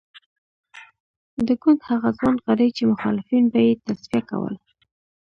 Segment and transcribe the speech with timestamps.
[1.47, 4.55] د ګوند هغه ځوان غړي چې مخالفین به یې تصفیه کول.